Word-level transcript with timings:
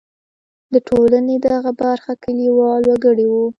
د 0.73 0.75
ټولنې 0.87 1.35
دغه 1.47 1.71
برخه 1.81 2.11
کلیوال 2.23 2.81
وګړي 2.85 3.25
وو. 3.31 3.45